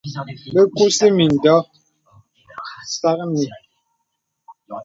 [0.53, 1.61] Bə kūsì mìndɔ̄ɔ̄
[2.93, 3.43] sâknì.